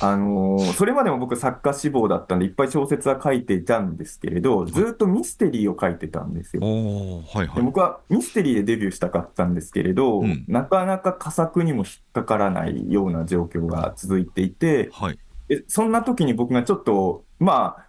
[0.00, 6.62] あのー、それまでも僕作家志望だったんでいっぱい小説は書いていたんですけれどずっとミステリーを書いてたんですよ。
[6.62, 15.18] はいはい、僕はミステリーでデビューしたかったんですけれど、うん、なかなか佳作にも引っかからないような状況が続いていて、はい、
[15.66, 17.86] そんな時に僕がちょっとまあ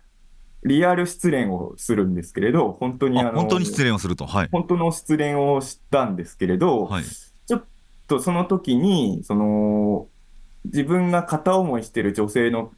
[0.64, 7.64] リアル失恋をするんですけれど、本当にあの本当に失恋をすると、はい、本当の失恋をしたんですけれど、はい、ちょっ
[8.08, 10.08] とその時にその
[10.66, 12.72] 自分が片思いしてる女性の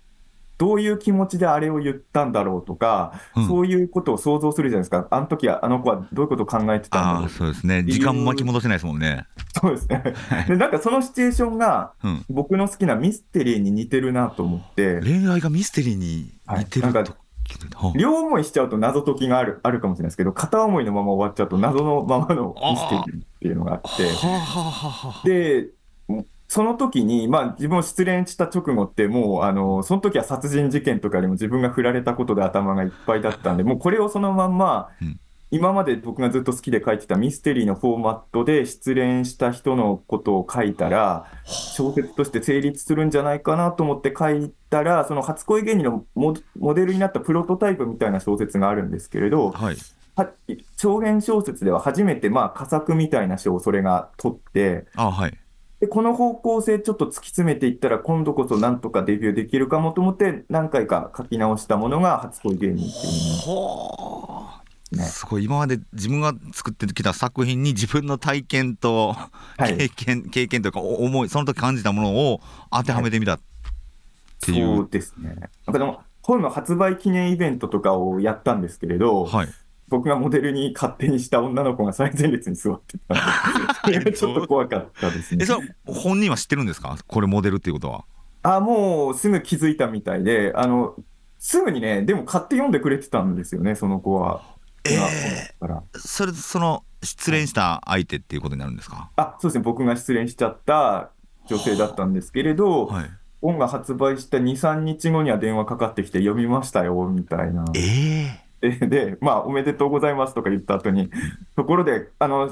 [0.57, 9.25] どういう気持ちであれを言ったんだろうとか、うん、そういうことを想像するじゃないですか、あの時はあの子はどういうことを考えてたんだろうそうですね、時間巻き戻せないですもんね。
[9.59, 10.03] そうですね。
[10.47, 11.93] でなんかそのシチュエーションが、
[12.29, 17.17] 僕の好きなミステリーに似てるなと思って、恋愛がミステリーに似てる、はい、なんか
[17.95, 23.81] 両思いしちゃうと謎解きがあるあるかもしれないですけど、片思いのまま終わっちゃうと謎のままのミステリーっていうのがあっ
[25.23, 25.69] て、で、
[26.53, 34.89] その時に、まあ自分を失恋した直後って、もう、あの、その時は殺人事件とかよりも自分が振られたことで頭がいっぱいだったんで、もうこれをそのまんま、
[35.49, 49.77] 今まで僕がずっと好きで書いてたミステリーのフォーマットで失恋した人のことを書いたら、小説として成立するんじゃないかなと思って書いたら、その初恋芸人のモデルになったプロトタイプみたいな小説があるんですけれど、はい、
[50.77, 55.37] 長編小説では初めてまあ佳作みたいな賞をそれが取って、あはい、
[55.83, 63.01] でこの方向性ちょっと突き詰めていったら、今度こそなんとかデビューできるかもと思って、何回か書き直したものが初恋芸人っ
[64.93, 65.43] ていうね、すごい。
[65.43, 69.13] 今まで自分が作ってきた作品に自分の体験と
[69.57, 72.39] 経験、はい、経験というか思いその時感じたものを
[72.71, 73.39] 当てはめてみたっ
[74.39, 75.35] ていう、はい、そうですね。
[75.65, 79.49] なんかでも本の発売記念イベントとかをやったんですけれど、はい、
[79.93, 83.13] 僕がモデルに勝手にした女の子が最前列に座ってた
[83.85, 85.45] それがちょっと怖かったですね。
[85.47, 86.97] え本人は知ってるんですか？
[87.05, 88.05] これモデルっていうことは。
[88.41, 90.95] あもうすぐ気づいたみたいであの
[91.37, 94.41] すぐにねでも買って読んでくれてたんですよねその子は。
[94.85, 99.11] えー、それその失恋した相手っていうことになるんですか？
[99.15, 101.11] あそうですね僕が失恋しちゃった
[101.45, 103.05] 女性だったんですけれど、はい、
[103.41, 107.63] 本が発売した23日後には電話かかってきて読みましたよみたいな。
[107.75, 111.09] えーで、まあ、おめでとうございますとか言った後に、
[111.55, 112.49] ところで、あの、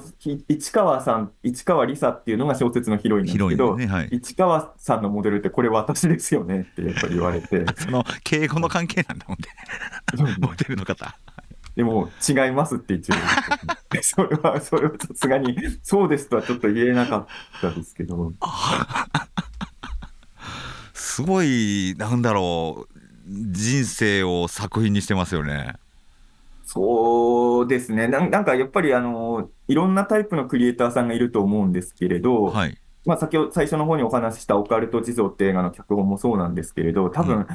[0.50, 7.66] 市川さん、市川梨沙っていうのが小説のヒロインなんですけど、ねはい、市川さんのモデルってこれ私ですよねってやっぱり言われて。
[7.82, 10.36] その、敬語の関係なんだもんね。
[10.40, 11.16] モデルの方。
[11.78, 13.16] でも、違いますって一応
[14.04, 17.28] それは、それはさすがに、そうですとはちょっと言えなかっ
[17.62, 18.34] たですけど。
[20.94, 25.76] すごい、なんだろう、人生を作品にしてますよね。
[26.74, 28.08] そうですね。
[28.08, 37.48] な、なんかやっぱりあのいろんなタイプのクリエイターさんがいると思うんですけれど、はい、まあ、先ほど最初の方にお話ししたオカルト地蔵って映画の脚本もそうなんですけれど、多分、うん、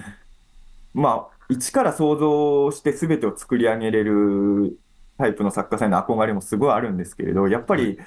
[0.92, 4.78] まあ、一から想像してすべてを作り上げれる
[5.16, 7.98] タイプの作家さんの憧れもすごいあるんですけれど、やっぱり、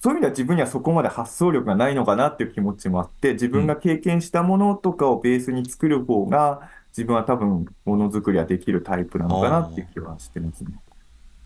[0.00, 10.70] そういう意味では自分にはそこまで発想力がないのかなっていう気持ちもあって、自分が経験したものとかをベースに作る方が、自分は多分ものづくりはできるタイプなのかなっていう気はしてますね。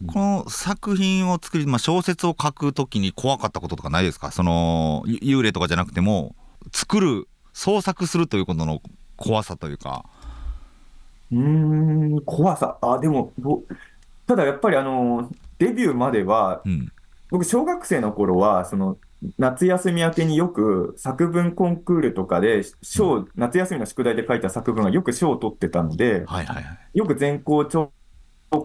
[0.07, 4.33] この作品を作り、まあ、小説を書くときに怖かったこととかないですか？
[4.33, 6.35] その幽霊とかじゃなくても
[6.73, 8.83] 作る創作するということの
[9.17, 10.05] 怖さというか。
[11.31, 12.79] うん怖さ。
[12.83, 13.33] あでも
[14.27, 16.93] ただやっぱりあのデビューまでは、うん、
[17.31, 18.99] 僕小学生の頃はその
[19.39, 27.93] 夏休み明けによく作文コンクールとかで賞、うん、夏休みの宿題で書いた作文がよく賞を取ってたので、はいはいはい、よく全校長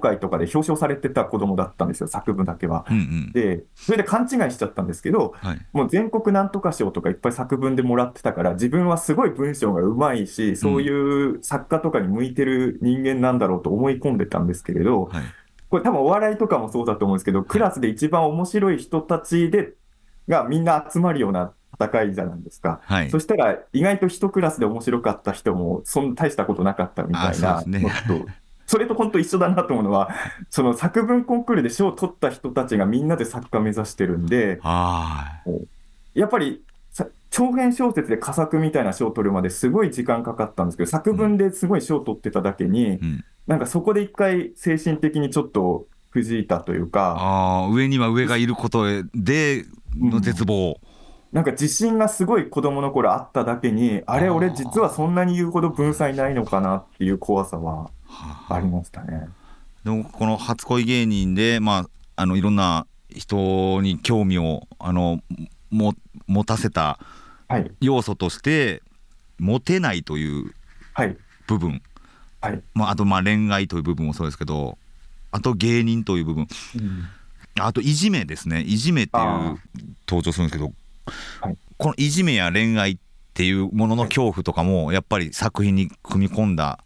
[0.02, 2.86] 会とかで表彰されてた子供だったんですよ、作文だけは。
[2.90, 10.90] うんうん、で、それで勘違いしちゃったんですけど、はい、もう全国なんとか賞とかいっぱい作文でもらってたから、自分はすごい文章がうまいし、そうい
[11.32, 15.24] う作家とかに向いてる人間なんだろうと思い込んでたんですけれど、はい、
[15.70, 19.74] これ多分お笑いとかもそうだと思うんですけど、クラスで一番面白い人たちで
[20.28, 22.82] がみんな集まるような戦いじゃないですか。
[22.84, 27.86] はい、そしたら、意外と一クラスで面白かった人も、そんな大したことなかったみたいな、そ、ね、
[28.66, 30.10] それと本当一緒だなと思うのは、
[30.50, 36.64] その作文コンクールで賞を取った人たちがみんなで作家目指してるんで、やっぱり
[37.30, 47.16] 長編小説で佳作みたいな賞を取るまですごい時間かかったんですけど、作文ですごい賞を取ってただけに、うん、なんかそこで一回精神的にちょっとくじいたというか。
[47.20, 50.76] あ上には上がいることでの絶望、うん、
[51.32, 57.90] なんか自信がすごい子供の頃あっただけに、あれ、俺、実はそんなに言うほど文才ないのかなっていう怖さは
[58.50, 58.60] あ。
[58.60, 59.28] りましたね。
[59.84, 65.22] でも、この初恋芸人で、まあ、あのいろんな人に興味をあの
[65.70, 65.94] も
[66.26, 67.00] 持たせた
[67.80, 68.82] 要素として、はい、
[69.40, 70.54] モテないという
[71.48, 71.82] 部分、
[72.42, 74.78] はい、まあ、あとまあ恋愛という部分もそうですけど、
[75.32, 76.48] あと芸人という部分。
[76.76, 77.08] うん
[77.60, 78.62] あといじめですね。
[78.62, 79.60] いじめっていう
[80.08, 80.74] 登場するんですけど、
[81.42, 82.98] はい、このいじめや恋愛っ
[83.34, 86.80] ていうものの恐怖とかもやっぱり作品に組み込んだ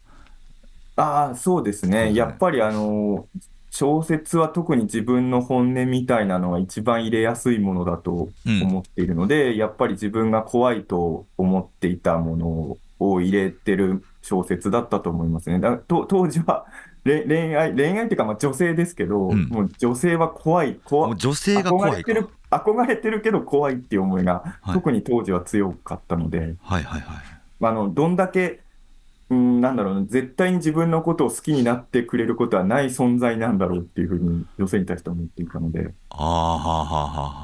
[0.97, 3.27] ああそうですね、ね、やっぱりあの
[3.69, 15.59] 小説は特に自分の本音みたいなのが一番入れやすいものだと思っているので、うん、やっぱり自分が怖いと思っていたものを入れてる小説だったと思いますね。
[15.59, 16.65] だ当時は
[17.03, 21.17] 恋愛、恋愛っていうか、まあ女性ですけど、うん、もう女性は怖い、怖い。
[21.17, 22.29] 女性が怖い憧れてる。
[22.51, 27.03] 憧れてるけど怖いっていう思いが、はい、特に当時は強かったので、はいはいはい。
[27.63, 28.59] あの、どんだけ、
[29.29, 35.93] うん、なんだろう絶対に自分のことを好きになってくれることはない存在なんだろうっていうふうに女性に対して思っていたので。
[36.09, 37.35] ああ、はあ、はあ、は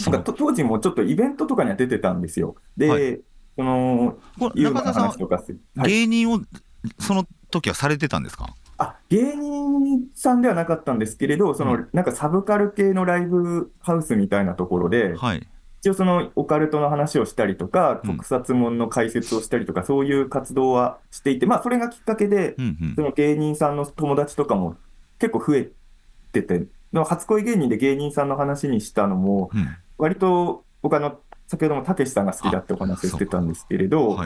[0.00, 0.10] あ。
[0.10, 2.56] なんか当時もちょっとイベントとかには出てたんですよ。
[2.76, 3.20] で、はい、
[3.56, 4.18] その、
[4.56, 6.40] 中田さん、芸人を
[6.98, 8.54] その時はされてたんですか？
[8.76, 15.46] あ芸人さんではなかったんですけれど、その、うん、なんかサブカル系のライブハウスみたいなところで、はい、
[15.80, 24.76] 一応そのオカルトの話をしたりとか、うん、特撮もんの解説をしたりとか、そういう活動はしていて、まあ、それがきっかけで、うんうん、その芸人さんの友達とかも
[25.20, 25.70] 結構増え
[26.32, 29.50] てて、初恋芸人で芸人さんの話にしたのも、
[29.98, 34.18] 割と僕あの、先ほどもたけしさんが好きだってお話をしてたんですけれど、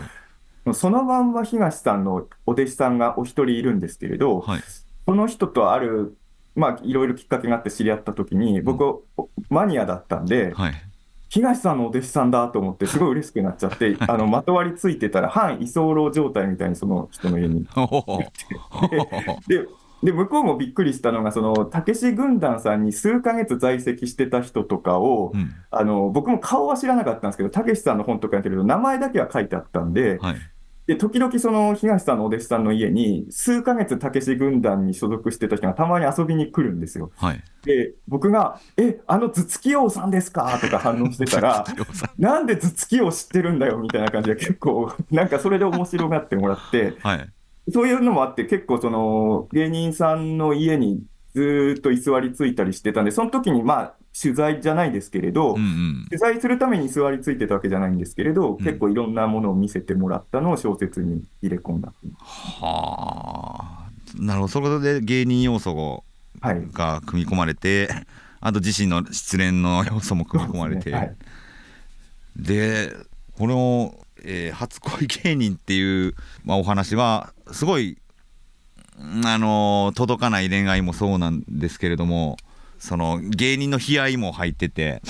[0.75, 4.61] そのまんま東さんのお弟子さんがお一人いるんですけれど、はい、
[5.07, 6.17] その人とある、
[6.55, 10.75] まあ、いろいろきっかけがあって知り合った時に、僕、うん、マニアだったんで、はい、
[11.31, 17.67] 東さんのお弟子さんだと思って、すごい嬉しくなっちゃって、 あのまとわりついてたら、半居候状態みたいにその人の家に
[19.47, 19.69] でで
[20.03, 30.37] 向こうもびっくりしたのが、そのたけし軍団さんに数か月在籍してた人とかを、うん、あの僕も顔は知らなかったんですけど、たけしさんの本とかやってると、名前だけは書いてあったんで、はい、
[30.87, 37.11] で、時々その東さんのお弟子さんの家に、数ヶ月たけし軍団に所属してた人がたまに遊びに来るんですよ。
[37.17, 40.59] はい、で、僕が、え、あの頭突き王さんですか？
[40.61, 41.65] とか反応してたら、
[42.19, 43.79] なんで頭突き王知ってるんだよ？
[43.79, 47.29] みたいな感じで結構、なんかそれで面白がってもらって、はい、
[47.73, 51.03] そういうのもあって、結構その芸人さんの家に
[51.35, 61.93] ずっと居座りついたりしてたんで、その時にまあ取材じゃないですけれど、うんうん、取材するために座りついてたわけじゃないんですけれど、うん、結構いろんなものを見せてもらったのを小説に入れ込んだ。
[62.27, 66.03] はあ、なるほど、そこで芸人要素
[66.43, 68.07] が組み込まれて、はい、
[68.41, 70.97] あと自身の失恋の要素も組み込まれて、で、ね。
[70.97, 71.17] はい、
[72.39, 72.93] で
[73.39, 73.95] この、
[74.25, 76.15] えー、初恋芸人っていう、
[76.45, 77.99] まあ、お話は、すごい
[79.25, 82.37] あの届かない恋愛もそうなんですけれども
[82.81, 85.03] その芸人の悲哀も入ってて、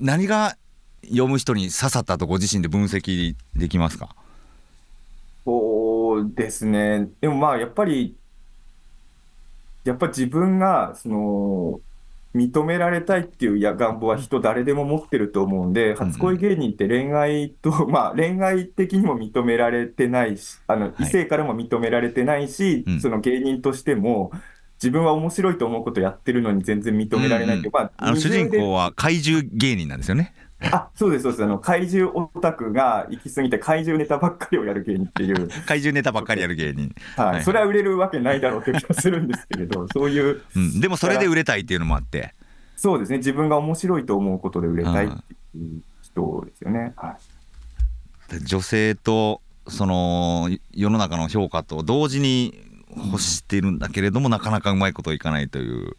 [0.00, 0.56] 何が
[1.02, 4.14] 読む人に刺さったとご自身で分析できますか？
[5.44, 7.08] そうですね。
[7.20, 8.16] でもまあやっぱり
[9.84, 11.80] やっぱ自分がその
[12.34, 24.32] 認められたいっていうや願望は人誰でも持ってると思うんで、初恋芸人って恋愛と、 まあ恋愛的にも認められてないし、あの異性からも認められてないし、その芸人としても、
[24.82, 30.34] 自分は面白いと思うことやってるのに全然認められないって、まあ、あの主人公は怪獣芸人なんですよね。
[30.60, 35.48] あそうです、そうですあの怪獣オタクが行き過ぎて怪獣ネタばっかりをやる芸人っていう。
[35.66, 36.94] 怪獣ネタばっかりやる芸人。
[37.16, 40.80] はい、はい、それは売れるわけないだろうって気がするんですけれど、 そういう、うん。
[40.80, 42.34] でもそれで売れたいっていうのもあって。
[42.76, 45.14] そうですね、自分が面白いと思うことで売れたいって
[45.56, 46.92] いう人ですよね。
[46.96, 47.16] は
[48.32, 52.54] い、女性とその世の中の評価と同時に
[52.96, 55.96] 欲しているんだけれども、なかなかうまいこといかないという。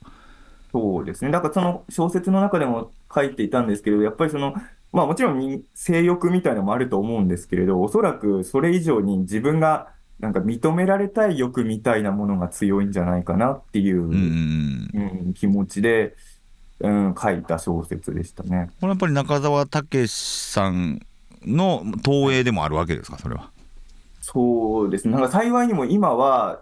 [0.72, 4.53] そうですね、だからその小説の中でも書いていたんですけれど、やっぱりその、
[4.91, 9.89] まあ、もちろん性欲みたいなのもあると思うんですけれど、おそらくそれ以上に自分が
[10.20, 16.16] なんか認められたい欲みたいなものが強いんじゃないかなっていう、うん、うん、気持ちで、
[16.80, 18.70] うん、書いた小説でしたね。
[18.80, 21.01] これやっぱり中澤武さん
[21.45, 23.51] の投影でもあるわけですか、それは。
[24.22, 26.61] そうですね、なんか幸いにも今は、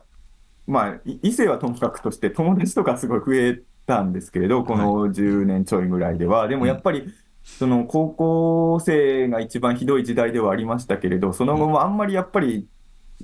[0.68, 6.39] まあ、異性はともかくとして、友達とかすごい増えたんですけれど、この10年ちょいぐらいでは。
[6.39, 7.13] はい、でもやっぱり、
[7.43, 12.67] その高校生が一番ひどい時代ではありましたけれど、その後もあんまりやっぱり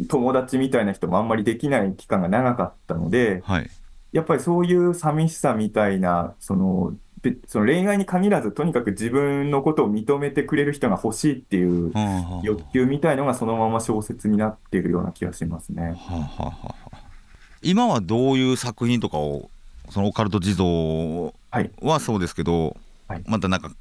[0.08, 3.70] 友達みたいな人もあんまりできない期間が長かったので、はい、
[4.12, 6.96] やっぱりそういう寂しさみたいな、その、
[7.48, 11.92] その恋愛に限らず、とにかく自分のことを認めてくれる人が欲しいっていう
[12.44, 15.96] 欲求みたいのが、そのまま小説になっているような気がしますね。
[15.98, 16.98] はあはあ、
[17.62, 19.50] 今はどういう作品とかを、
[19.90, 21.34] そのオカルト地蔵
[21.82, 22.78] はそうですけど、
[23.08, 23.72] はい、またなんか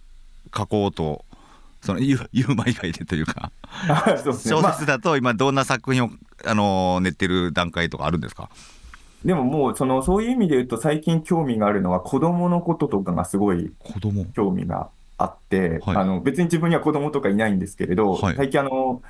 [0.56, 1.24] 書こうと、
[1.80, 3.52] そのユーマ以外でというか
[3.86, 6.10] ね、小説だと今、どんな作品を
[6.44, 8.50] あの練ってる段階とかあるんですか？
[9.24, 13.72] でももうその、そういう意味で言うと、最近興味があるのは、子供のこととかがすごい
[14.34, 19.02] 興味があって、はい、あの別に自分には子供とかいないんですけれど、はい、最近あの、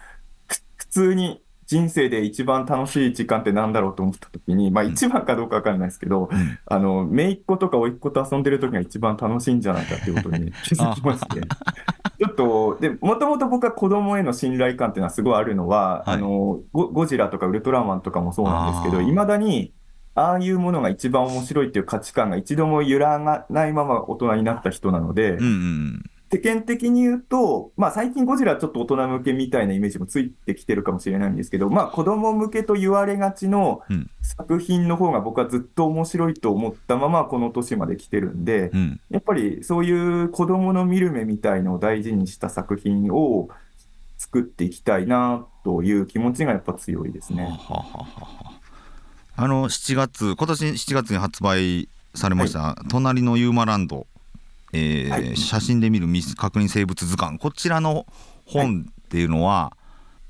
[0.76, 11.42] 普通に人生で一番楽しい時間ってなんだろうと思ったときに、まあ一番かどうかわかんないですけど、うん、あの、姪っ子とか甥っ子と遊んでる時が一番楽しいんじゃないかっていうことに気づきまして。
[11.42, 19.74] ちょっと、で、もともと僕は子供への信頼感っていうのはすごいあるのは、はい、あのゴ、ゴジラとかウルトラマンとかもそうなんですけど、いまだに、
[20.14, 33.82] ああいうものが一番面白いっていう価値観が一度も揺らがないまま大人になった人なので、うんうん、世間的に言うと、まあ最近ゴジラちょっと大人向けみたいなイメージもついてきてるかもしれないんですけど、まあ子供向けと言われがちの
[34.20, 39.90] 作品の方が僕はずっと面白いと思ったままこの年まで来てるんで、うん、やっぱりそうい
[40.24, 43.48] う子供の見る目みたいのを大事にした作品を
[44.18, 47.44] 作っていきたいなという気持ちがやっぱ強いですね。
[47.44, 48.52] ははは
[49.36, 54.06] あの7月今年7月に発売されました「はい、隣のユーマランド」
[54.72, 57.38] えーはい、写真で見る未確認生物図鑑。
[57.38, 58.06] こちらの
[58.46, 59.72] 本っていうのは、は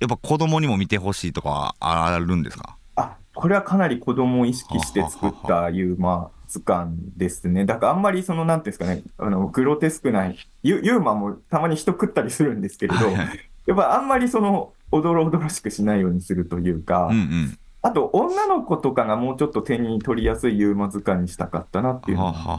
[0.01, 2.77] い、やっぱ子供にも見てほしいとかあるんですか？
[2.97, 7.65] あこれはかなり子供を意識して作ったユーマ図鑑ですね。
[7.67, 13.15] だからあんまりその、なんていうんですかね、あの、グロテスクな、ユユーマもたまに人食ったりするんですけれど、はい。
[13.15, 17.59] はい、やっぱあんまりその、おどろおどろしくしないようにするというか、うんうん。
[17.83, 22.59] あと、女の子とかがもうちょっと手に取りやすいユーマ図鑑にしたかったなっていうのが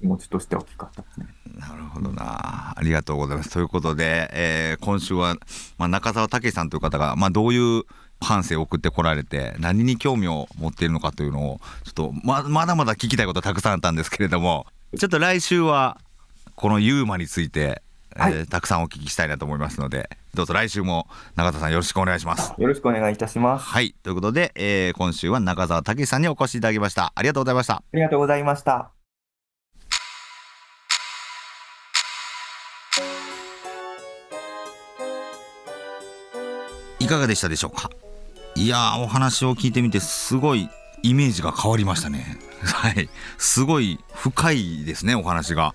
[0.00, 1.26] 気持ちとして大きかったですね。
[1.58, 3.50] なるほどな、ありがとうございます。
[3.50, 5.36] ということで、えー、今週は、
[5.76, 7.82] まあ、中澤武さんという方が、まあ、どういう
[8.20, 14.66] 半生を送ってこられて何に興味を持っているのかというのをちょっとままだまだ聞きたいことたくさんあったんですけれども
[14.98, 15.98] ちょっと来週は
[16.56, 17.80] このユーマについて
[18.16, 22.52] はい、えー、たくさんお聞きしたいなと思いますのでどうぞ来週も中田さんよろしくお願いします。
[22.56, 23.66] よろしくお願いいたします。
[23.66, 23.94] はい。
[24.02, 27.12] ということで、えー、今週は中澤武さんにお越しいただきました。
[27.14, 27.74] ありがとうございました。
[27.74, 28.97] ありがとうございました
[37.08, 37.90] かがでしたでしょうか？
[38.54, 40.68] いやお話を聞いてみてすごい
[41.02, 42.38] イメージが変わりましたね。
[42.64, 43.08] はい。
[43.38, 45.74] すごい深いですねお話が。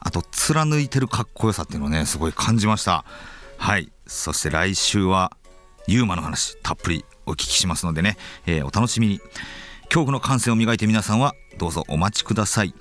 [0.00, 3.04] あと貫いてるかっこよさっていうのをねすごい感じました。
[3.56, 3.90] はい。
[4.06, 5.36] そして来週は
[5.86, 8.16] ユーマの話たっぷりお聞きしますのでね、
[8.46, 9.20] えー、お楽しみに。
[9.84, 12.74] 恐怖の感性を磨いて皆さんはどうぞお待ちください。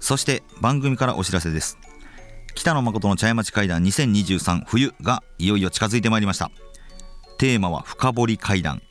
[0.00, 1.78] そして番組からお知らせです。
[2.54, 6.50] 北野誠の茶屋町会談2023冬がいよいよ近づいてまいりました。
[7.40, 8.82] テーマは深掘り会談。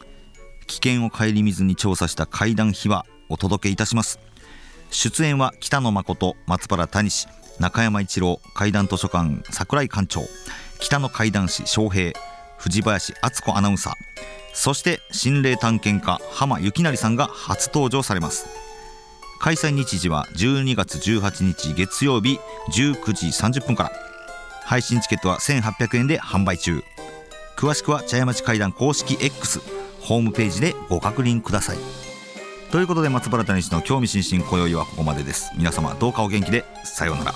[0.66, 4.20] 危険を顧みずに調査した怪談秘話お届けいたします。
[4.89, 7.28] 出演は北野誠松原谷氏
[7.60, 10.22] 中山一郎怪談図書館櫻井館長
[10.80, 12.20] 北野怪談師翔平
[12.58, 13.93] 藤林敦子アナウンサー
[14.54, 18.47] そして心霊探検家浜幸成さんが初登場されます。
[19.39, 22.39] 開催日時は12月18日月曜日
[22.72, 23.91] 19時30分から。
[24.64, 26.82] 配信チケットは1800円で販売中。
[27.60, 29.60] 詳しくは茶屋町会談公式 X
[29.99, 31.78] ホームページでご確認ください。
[32.72, 35.51] ということで松原谷氏の興味津々今宵はここまでです。
[35.57, 37.34] 皆様どうかお元気でさようなら。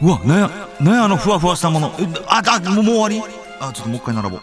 [0.00, 1.88] うわなやなやあのふわふわしたもの。
[2.28, 3.20] ああもう終わり？
[3.58, 4.40] あちょっともう一回並ぼう。